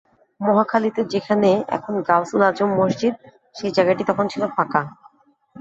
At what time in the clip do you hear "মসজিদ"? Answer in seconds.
2.79-3.13